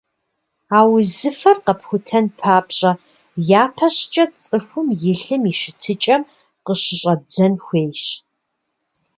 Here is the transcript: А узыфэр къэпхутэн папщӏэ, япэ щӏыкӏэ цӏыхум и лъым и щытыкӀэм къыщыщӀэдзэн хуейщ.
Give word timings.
А 0.77 0.79
узыфэр 0.93 1.57
къэпхутэн 1.65 2.25
папщӏэ, 2.39 2.91
япэ 3.61 3.87
щӏыкӏэ 3.95 4.25
цӏыхум 4.43 4.87
и 5.11 5.13
лъым 5.21 5.43
и 5.51 5.53
щытыкӀэм 5.59 6.21
къыщыщӀэдзэн 6.65 7.53
хуейщ. 7.63 8.03